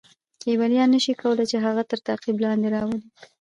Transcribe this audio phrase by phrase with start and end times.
[0.41, 2.99] کیبلیان نه شي کولای چې هغه تر تعقیب لاندې راولي.